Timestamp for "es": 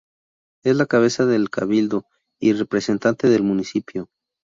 0.63-0.75